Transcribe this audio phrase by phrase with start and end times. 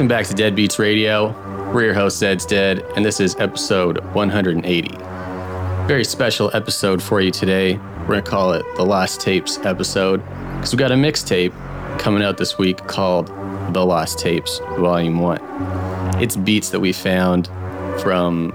[0.00, 1.28] Welcome back to Dead Beats Radio.
[1.74, 4.96] We're your host, Zed's Dead, and this is episode 180.
[5.86, 7.74] Very special episode for you today.
[7.74, 10.22] We're going to call it the Lost Tapes episode
[10.54, 11.52] because we got a mixtape
[11.98, 13.26] coming out this week called
[13.74, 16.22] The Lost Tapes Volume 1.
[16.22, 17.48] It's beats that we found
[18.00, 18.54] from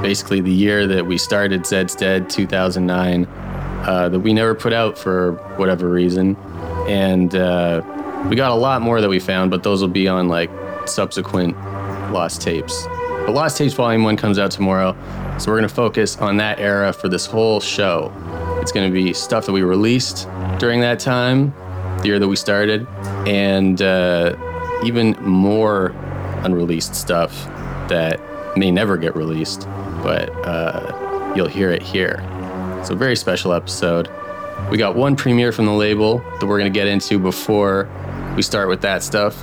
[0.00, 4.96] basically the year that we started Zed's Dead, 2009, uh, that we never put out
[4.96, 6.36] for whatever reason.
[6.86, 7.82] And uh,
[8.30, 10.50] we got a lot more that we found, but those will be on like
[10.88, 11.56] subsequent
[12.12, 12.86] Lost Tapes.
[13.26, 14.92] But Lost Tapes Volume 1 comes out tomorrow,
[15.38, 18.12] so we're going to focus on that era for this whole show.
[18.60, 21.52] It's going to be stuff that we released during that time,
[21.98, 22.86] the year that we started,
[23.26, 24.36] and uh,
[24.84, 25.88] even more
[26.44, 27.46] unreleased stuff
[27.88, 28.20] that
[28.56, 29.66] may never get released,
[30.02, 32.22] but uh, you'll hear it here.
[32.78, 34.10] It's a very special episode.
[34.70, 37.88] We got one premiere from the label that we're going to get into before
[38.36, 39.42] we start with that stuff.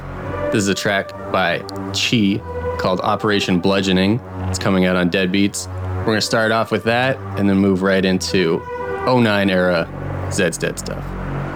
[0.52, 1.60] This is a track by
[1.94, 2.40] Chee
[2.78, 4.20] called Operation Bludgeoning.
[4.50, 5.68] It's coming out on Deadbeats.
[6.00, 8.60] We're going to start off with that and then move right into
[9.06, 11.04] 09 era Zed's Dead stuff.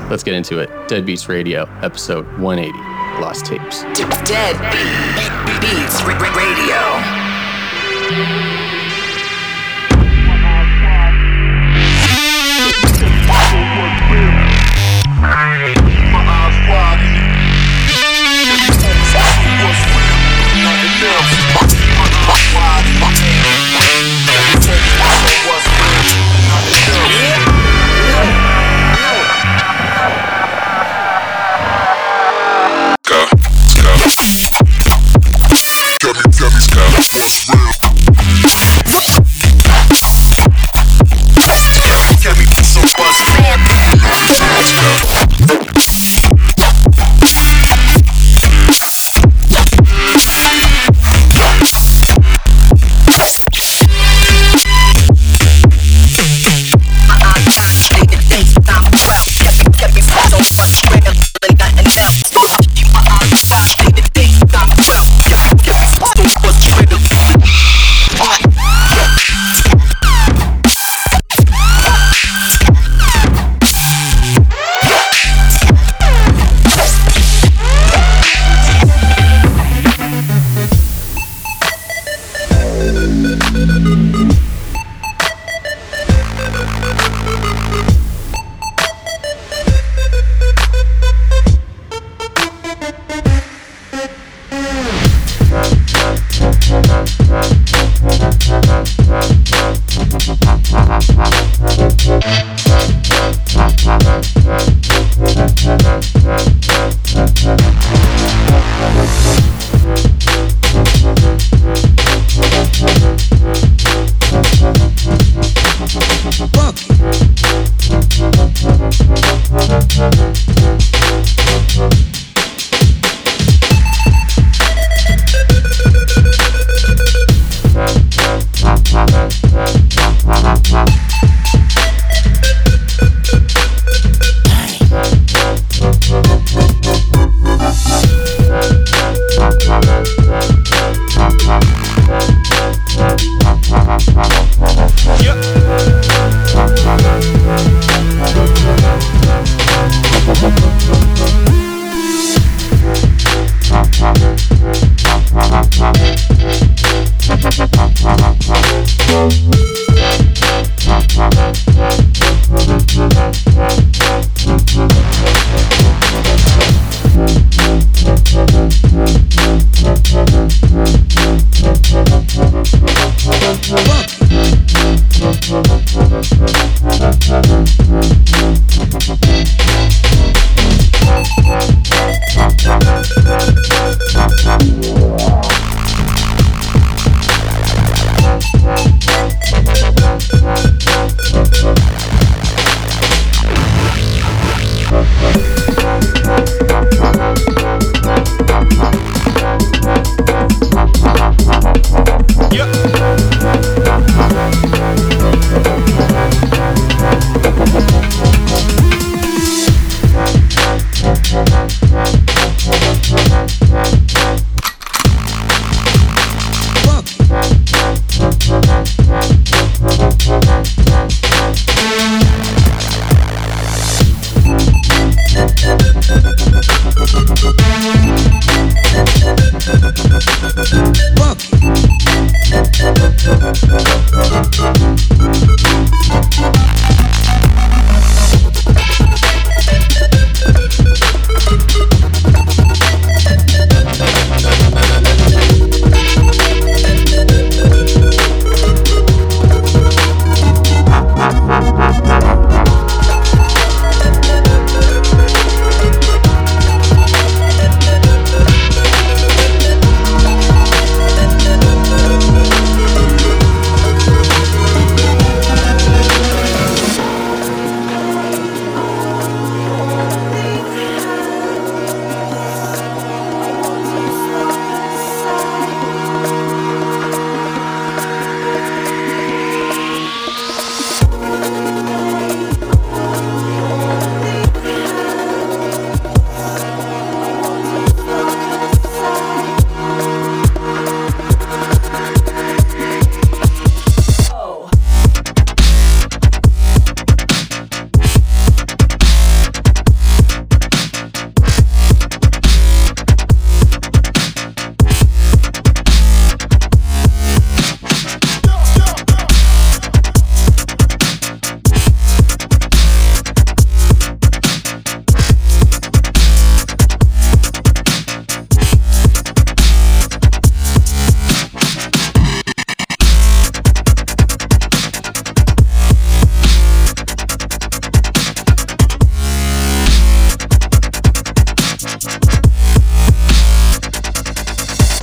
[0.09, 0.69] Let's get into it.
[0.88, 2.77] Deadbeats Radio, episode 180
[3.22, 3.83] Lost Tapes.
[4.27, 4.55] Dead
[5.61, 6.75] Beats Radio.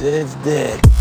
[0.05, 0.92] It's dead.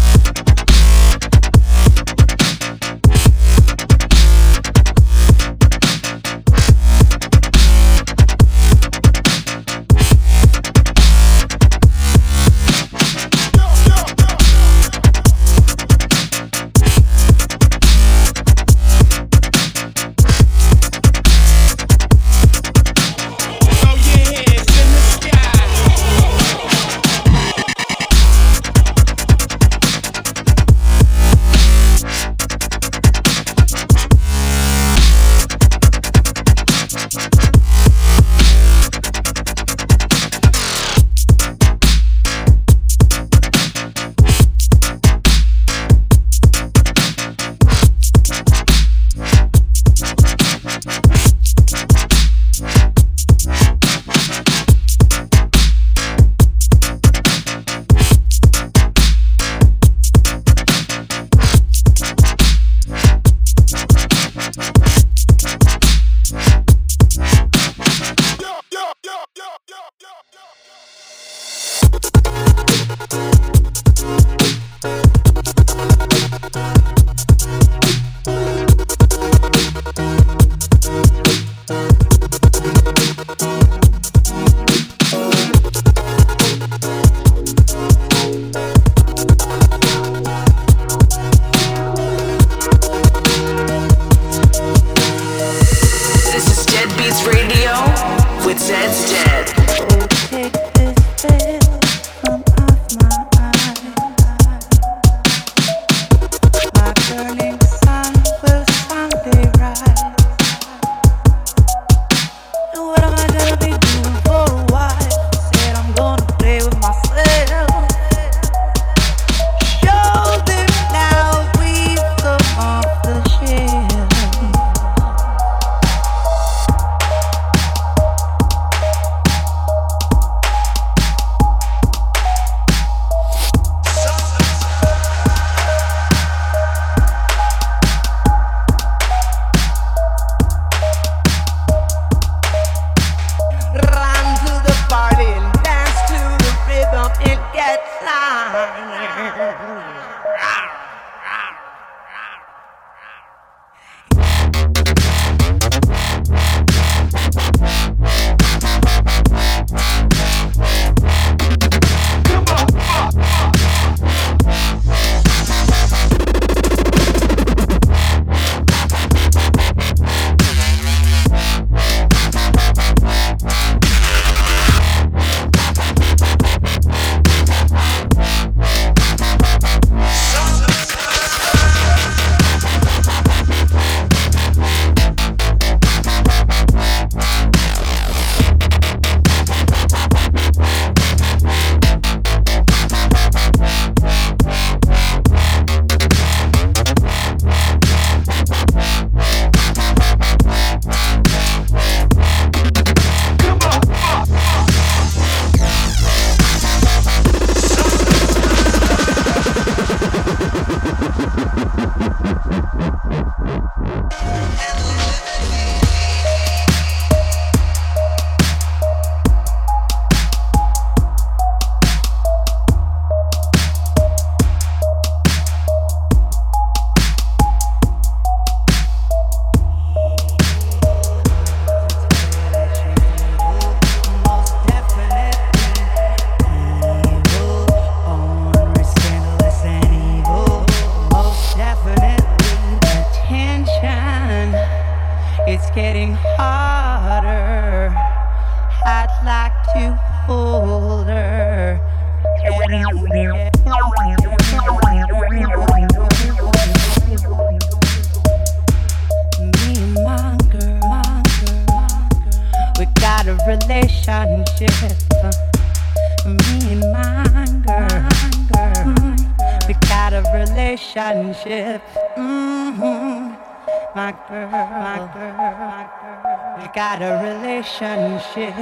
[276.74, 278.56] got a relationship.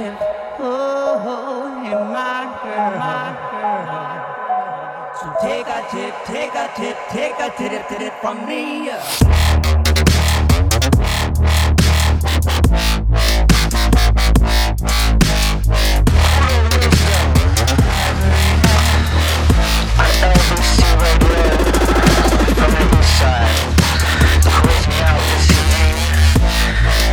[0.58, 3.86] Oh, in my girl, my girl.
[5.20, 8.90] So take a tip, take a tip, take a tip, tip, tip from me.
[23.20, 23.56] Side.
[24.42, 27.09] Quit me out this evening.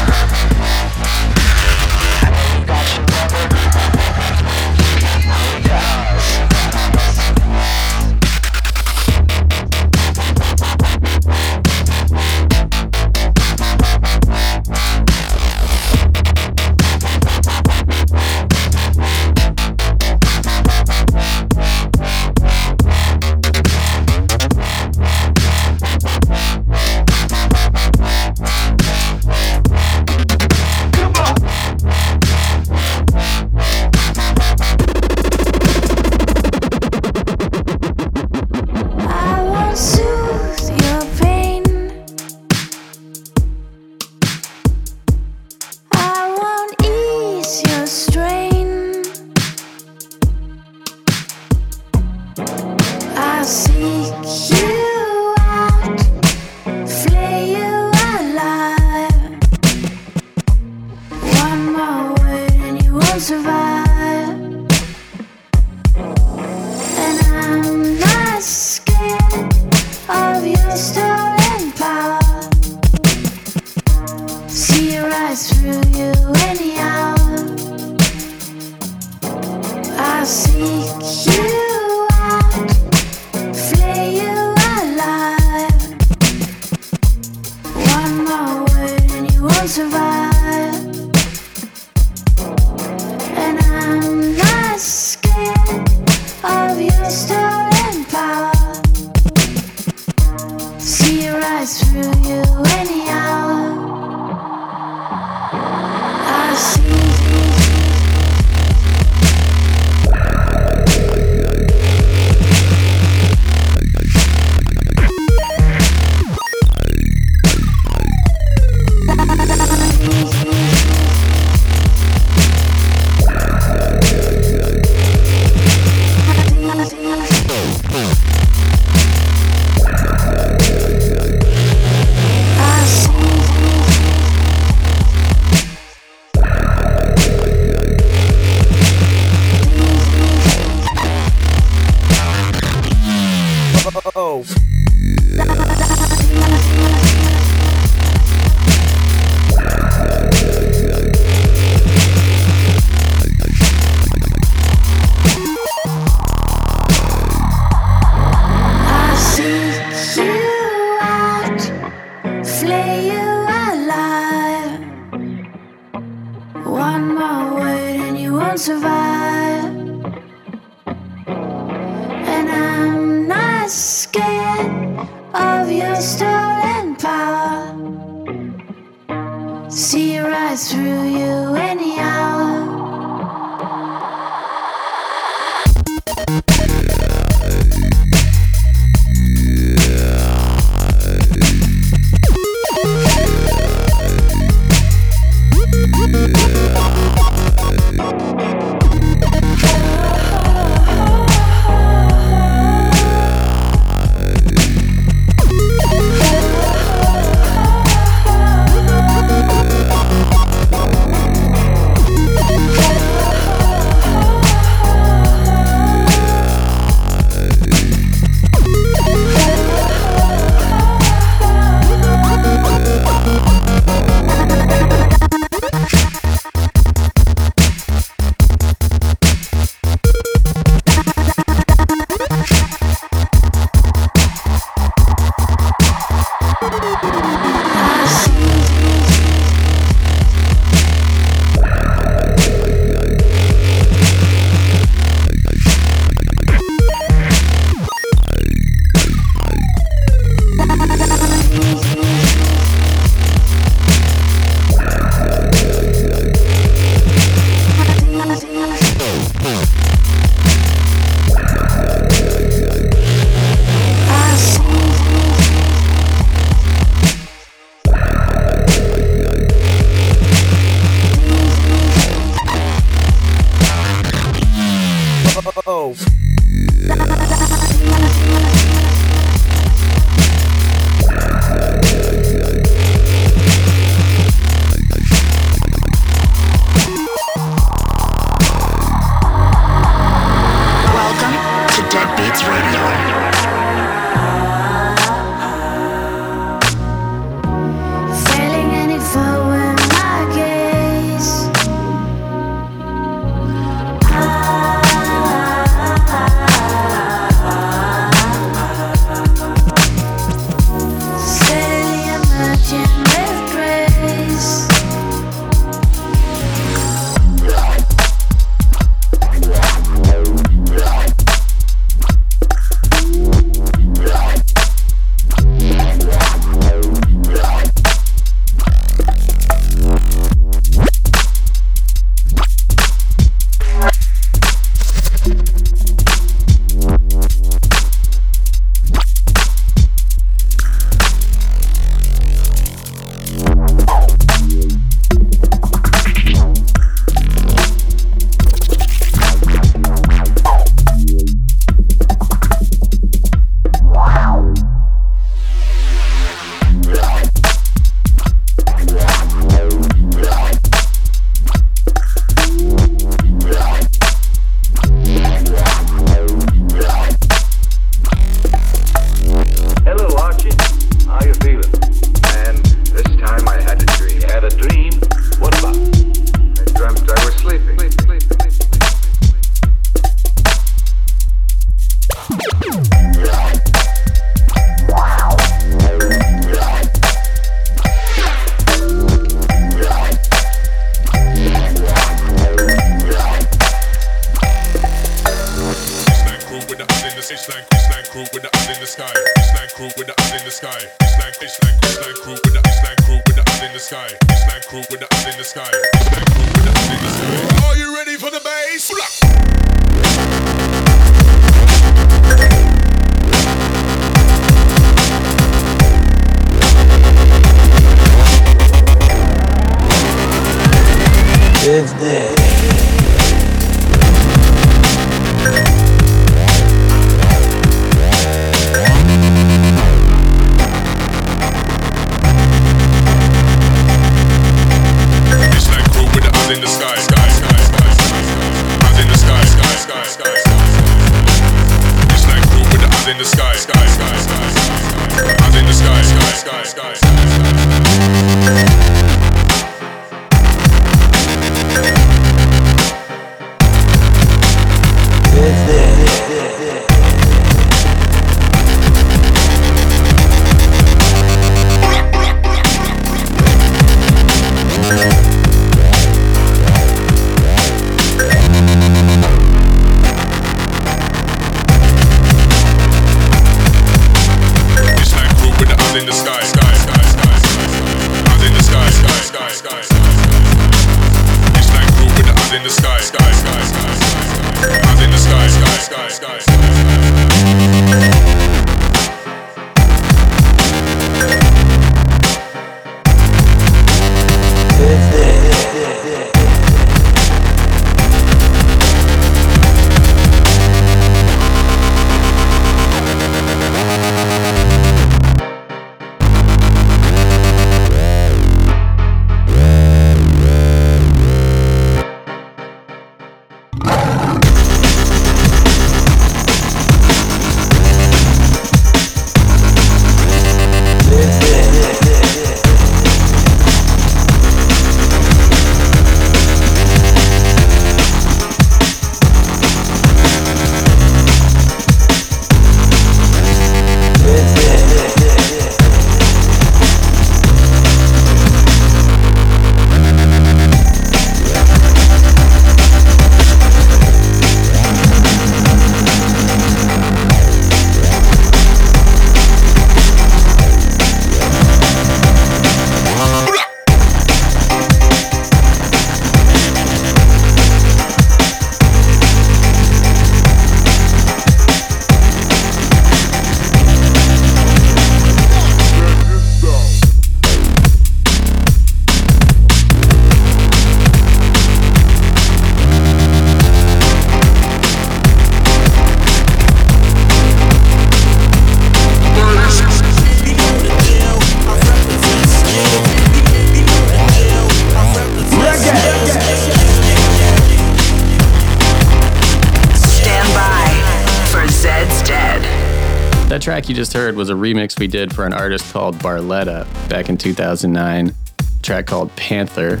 [593.84, 597.28] Track you just heard was a remix we did for an artist called Barletta back
[597.28, 598.28] in 2009.
[598.28, 600.00] A track called Panther,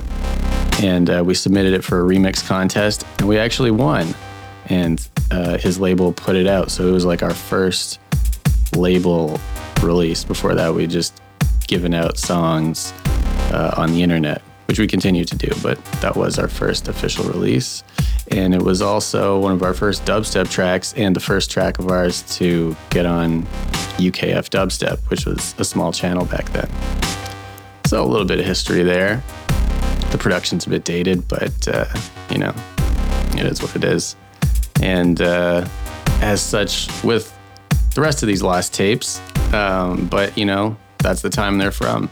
[0.82, 4.14] and uh, we submitted it for a remix contest, and we actually won.
[4.70, 8.00] And uh, his label put it out, so it was like our first
[8.74, 9.38] label
[9.82, 10.24] release.
[10.24, 11.20] Before that, we just
[11.66, 12.94] given out songs
[13.52, 17.24] uh, on the internet, which we continue to do, but that was our first official
[17.24, 17.84] release.
[18.30, 21.88] And it was also one of our first dubstep tracks and the first track of
[21.88, 23.42] ours to get on
[23.98, 26.68] UKF Dubstep, which was a small channel back then.
[27.86, 29.22] So a little bit of history there.
[30.10, 31.86] The production's a bit dated, but uh,
[32.30, 32.54] you know,
[33.32, 34.16] it is what it is.
[34.82, 35.66] And uh,
[36.20, 37.36] as such, with
[37.94, 39.20] the rest of these lost tapes,
[39.52, 42.08] um, but you know, that's the time they're from.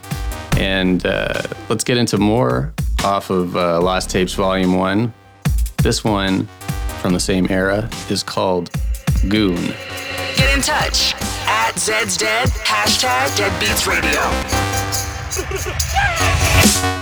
[0.58, 2.72] And uh, let's get into more
[3.04, 5.12] off of uh, Lost Tapes Volume 1.
[5.82, 6.46] This one
[7.00, 8.70] from the same era is called
[9.28, 9.74] Goon.
[10.36, 11.14] Get in touch
[11.46, 13.86] at Zed's Dead, hashtag Deadbeats
[16.92, 16.98] Radio.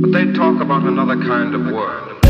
[0.00, 2.20] But they talk about another kind of word.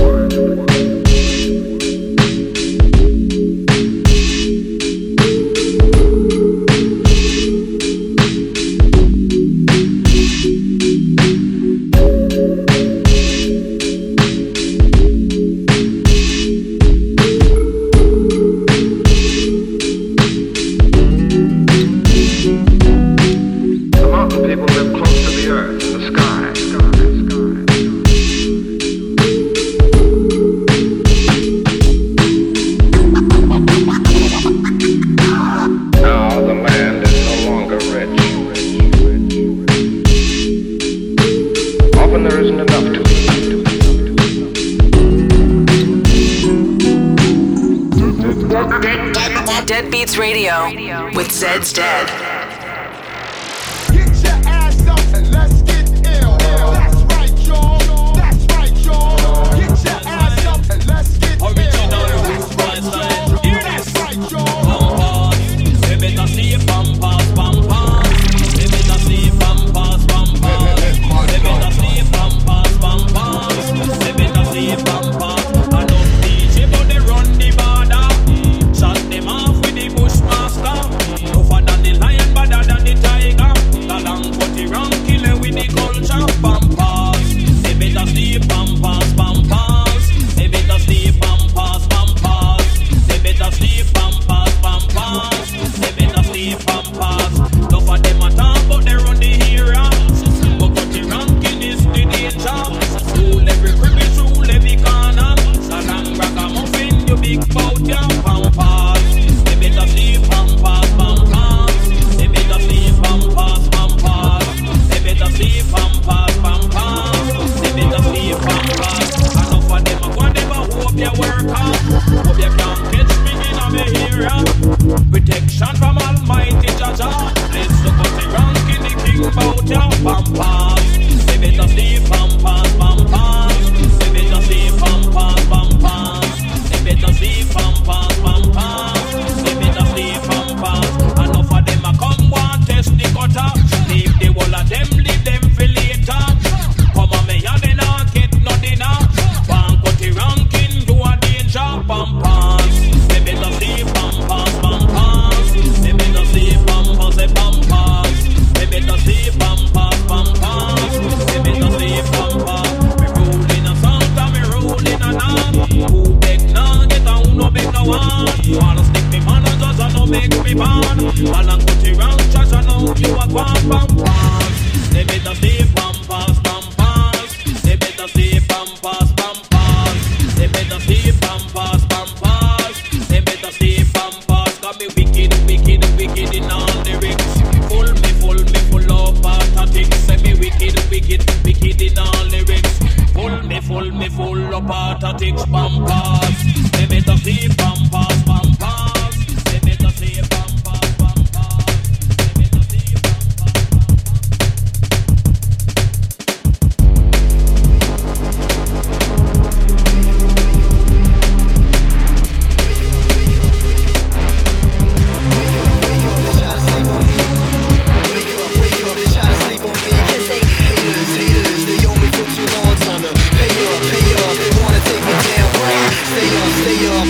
[226.90, 227.06] I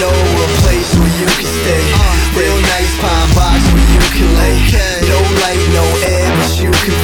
[0.00, 1.84] know a place where you can stay
[2.32, 4.56] Real nice pine box where you can lay
[5.04, 6.96] No light, no air, but you can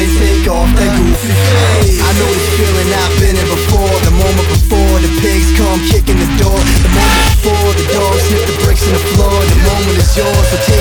[0.00, 4.48] Just take off that goofy face I know this feeling, I've been before The moment
[4.48, 6.56] before the pigs come kicking the door.
[6.56, 9.32] The moment before the dogs hit the bricks in the floor.
[9.32, 10.79] The moment is yours, so take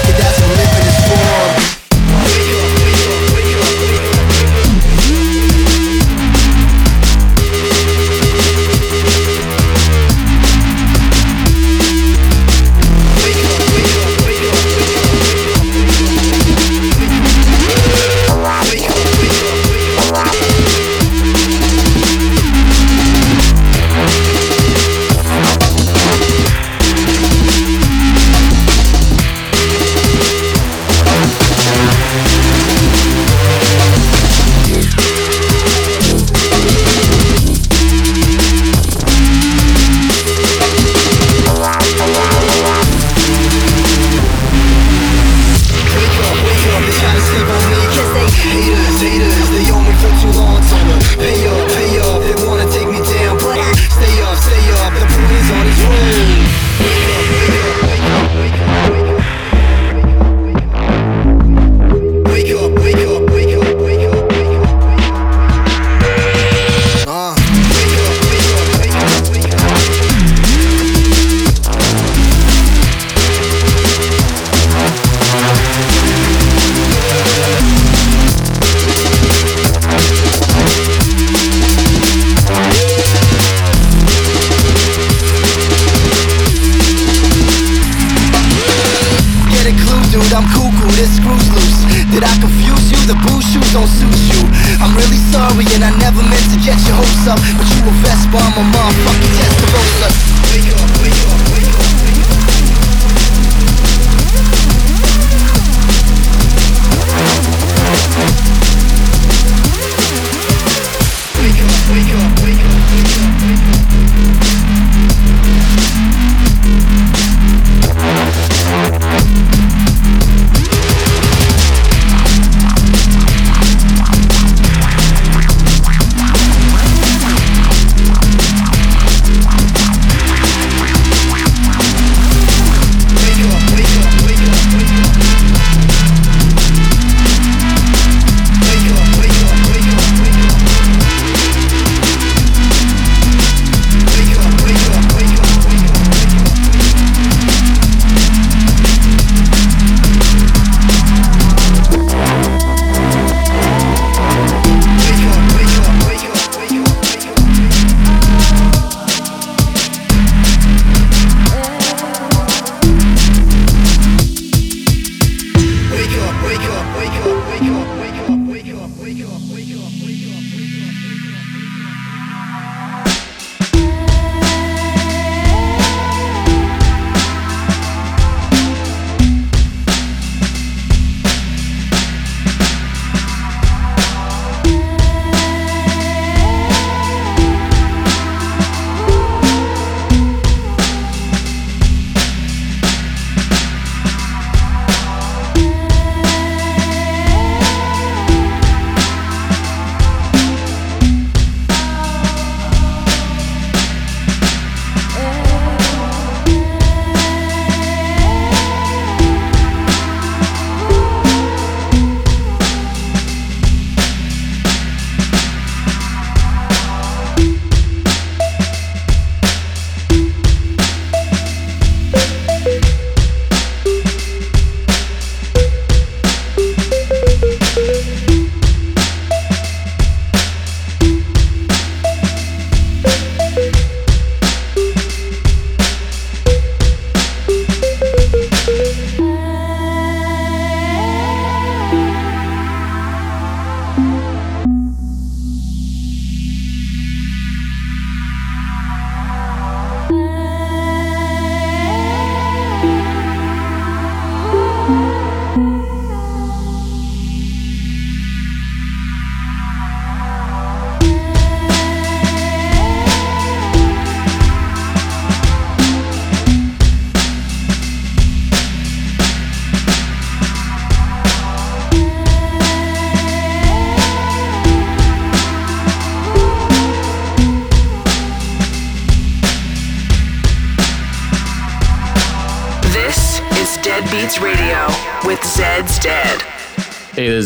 [94.88, 97.40] boys sorry and I never meant to get your hopes up.
[97.58, 100.08] But you a Vespa, I'm a motherfucking Testarossa.
[100.52, 101.39] Wake up, wake up,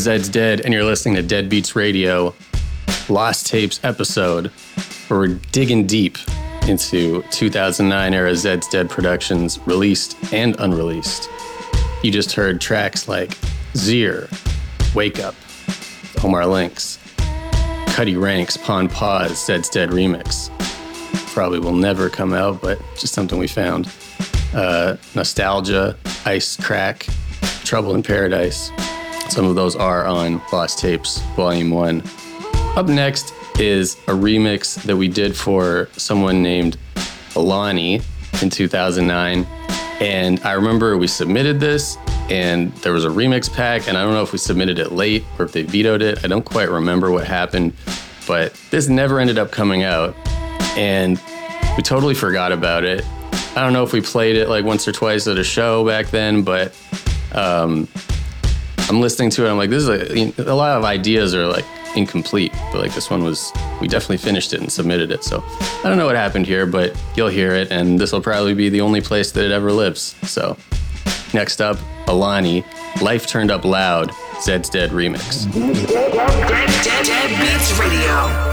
[0.03, 2.35] Zed's Dead, and you're listening to Dead Beats Radio,
[3.07, 4.47] Lost Tapes episode,
[5.07, 6.17] where we're digging deep
[6.67, 11.29] into 2009 era Zed's Dead productions, released and unreleased.
[12.03, 13.37] You just heard tracks like
[13.77, 14.27] Zir,
[14.93, 15.35] Wake Up,
[16.21, 16.97] Omar LinX,
[17.95, 20.49] Cutty Ranks, Pon Paws, Zed's Dead remix.
[21.33, 23.89] Probably will never come out, but just something we found.
[24.53, 25.95] Uh, Nostalgia,
[26.25, 27.07] Ice Crack,
[27.63, 28.69] Trouble in Paradise.
[29.29, 32.03] Some of those are on Lost Tapes Volume 1.
[32.75, 36.77] Up next is a remix that we did for someone named
[37.35, 38.01] Alani
[38.41, 39.47] in 2009.
[39.99, 41.97] And I remember we submitted this
[42.29, 45.23] and there was a remix pack, and I don't know if we submitted it late
[45.37, 46.23] or if they vetoed it.
[46.23, 47.73] I don't quite remember what happened,
[48.27, 50.15] but this never ended up coming out.
[50.77, 51.21] And
[51.75, 53.05] we totally forgot about it.
[53.55, 56.07] I don't know if we played it like once or twice at a show back
[56.07, 56.75] then, but
[57.33, 57.87] um,
[58.89, 59.49] I'm listening to it.
[59.49, 61.65] I'm like, this is a, a lot of ideas are like
[61.95, 65.23] incomplete, but like this one was, we definitely finished it and submitted it.
[65.23, 68.53] So I don't know what happened here, but you'll hear it, and this will probably
[68.53, 70.15] be the only place that it ever lives.
[70.23, 70.57] So
[71.33, 71.77] next up,
[72.07, 72.63] Alani,
[73.01, 74.11] Life Turned Up Loud,
[74.41, 75.51] Zed's Dead remix.
[75.53, 78.52] Dead, dead, dead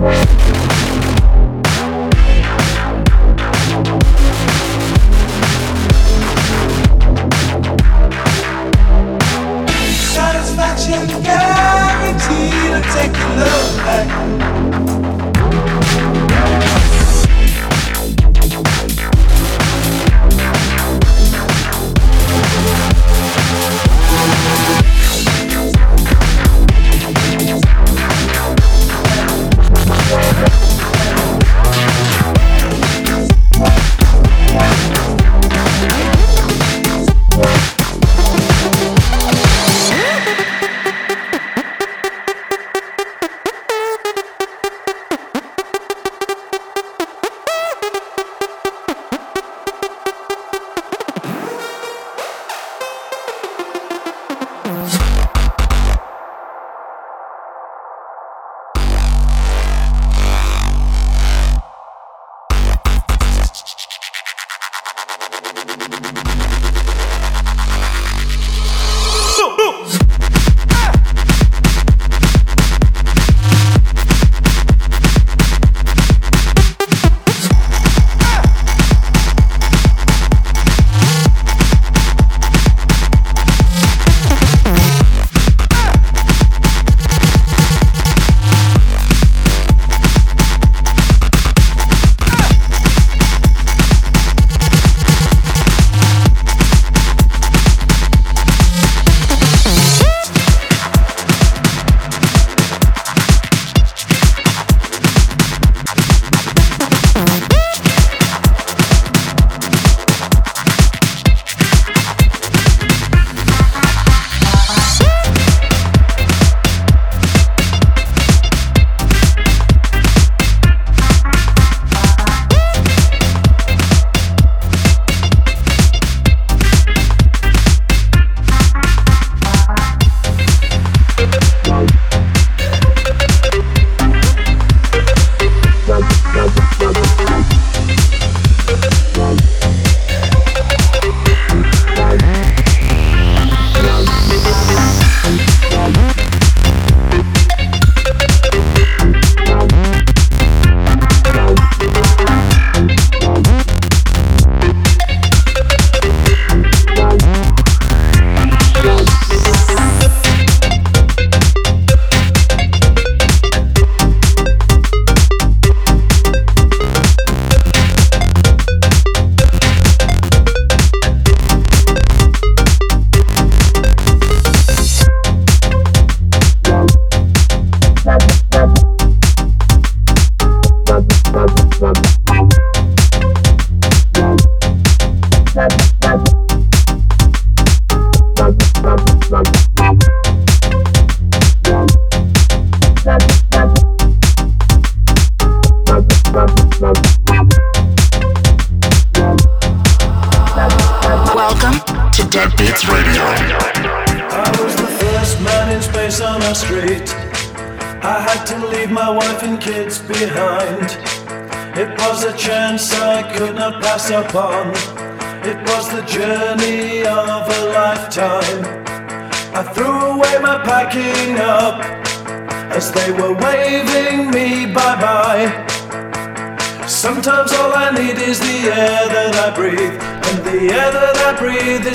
[0.00, 0.39] Bye.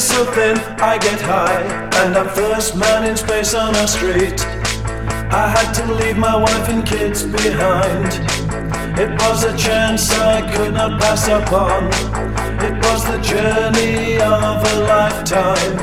[0.05, 1.63] something, I get high,
[2.01, 4.39] and I'm first man in space on our street.
[5.33, 8.09] I had to leave my wife and kids behind.
[8.97, 11.85] It was a chance I could not pass upon.
[12.67, 15.75] It was the journey of a lifetime.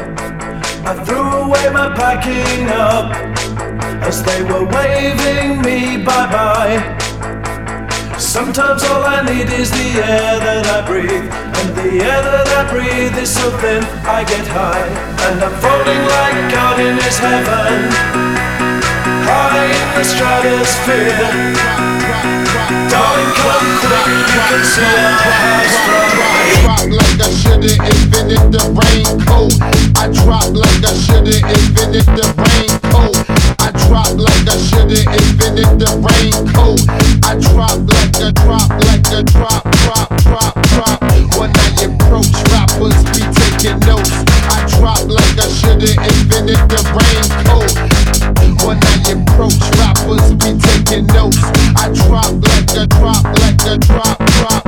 [0.87, 3.09] I threw away my packing up
[4.09, 7.02] as they were waving me bye bye.
[8.33, 12.65] Sometimes all I need is the air that I breathe, and the air that I
[12.65, 14.89] breathe is so thin I get high,
[15.29, 17.93] and I'm falling like God in His heaven,
[19.29, 21.29] high in the stratosphere.
[22.89, 24.65] Darling, come quick, you can
[26.89, 29.61] like I shoulda invented the raincoat.
[30.01, 32.82] I drop like I shoulda invented the rain.
[33.93, 36.81] I drop like I shoulda invented the raincoat.
[37.29, 40.97] I drop like a drop like a drop drop drop drop.
[41.37, 44.09] When I approach rappers, be taking notes.
[44.49, 47.69] I drop like I shoulda invented the raincoat.
[48.65, 51.37] When I approach rappers, be taking notes.
[51.77, 54.62] I drop like a drop like a drop drop.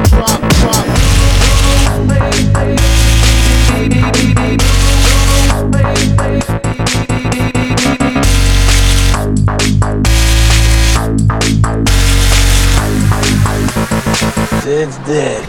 [14.84, 15.46] Zed's dead.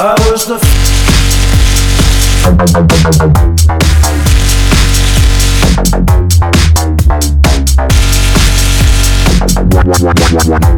[0.00, 0.78] I was the
[10.48, 10.77] Dark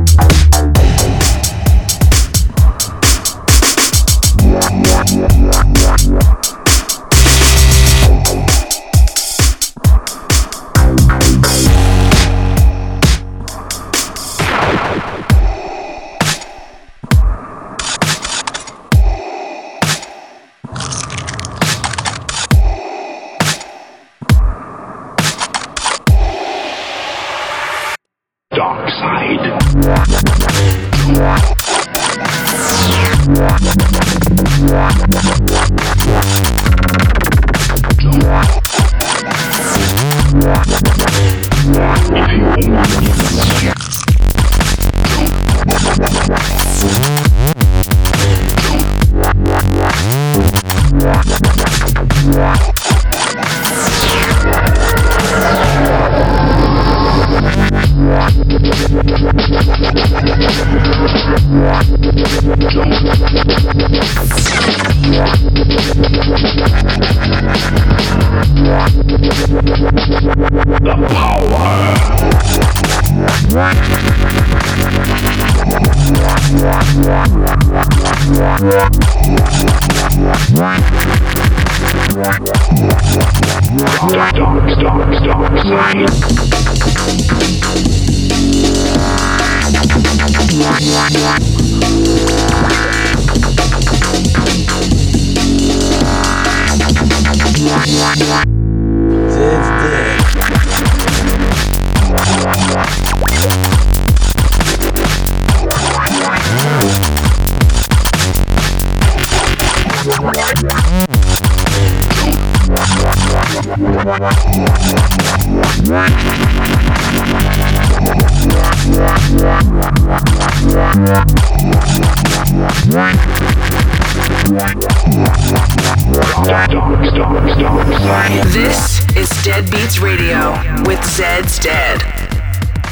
[128.53, 130.53] This is Dead Beats Radio
[130.87, 132.03] with Zed's Dead.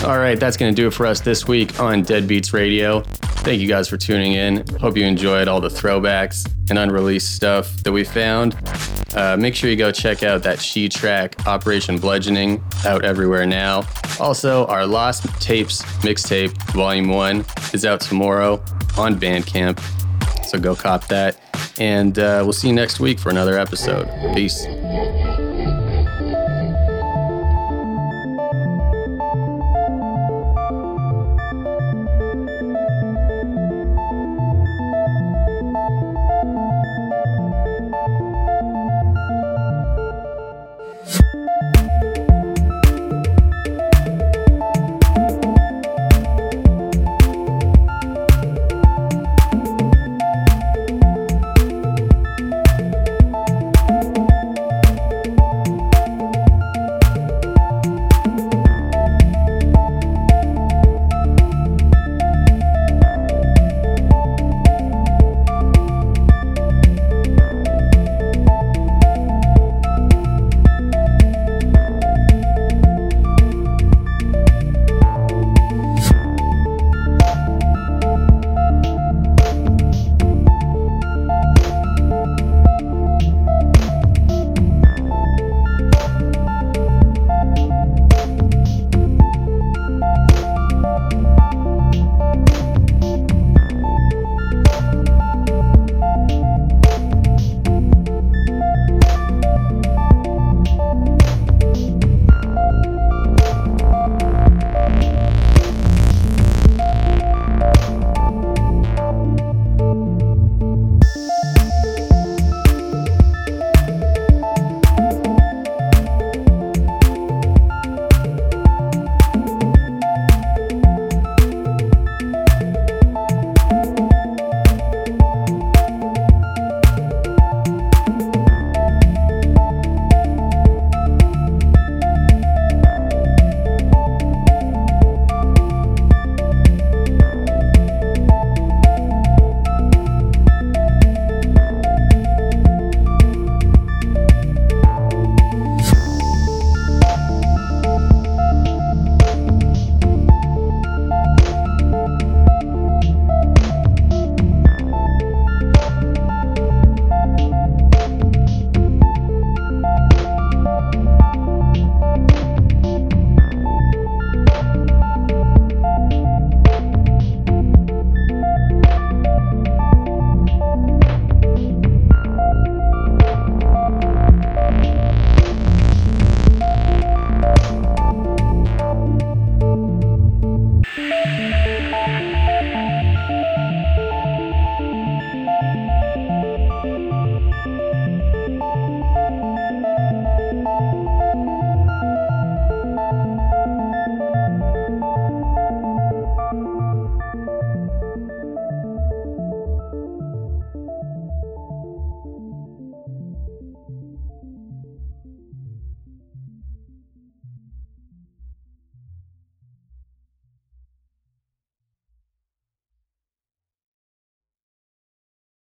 [0.03, 3.03] All right, that's going to do it for us this week on Dead Beats Radio.
[3.03, 4.67] Thank you guys for tuning in.
[4.81, 8.57] Hope you enjoyed all the throwbacks and unreleased stuff that we found.
[9.15, 13.87] Uh, make sure you go check out that Chee track, Operation Bludgeoning, out everywhere now.
[14.19, 17.45] Also, our Lost Tapes mixtape, Volume 1,
[17.75, 18.55] is out tomorrow
[18.97, 19.79] on Bandcamp.
[20.47, 21.39] So go cop that.
[21.79, 24.09] And uh, we'll see you next week for another episode.
[24.35, 24.67] Peace.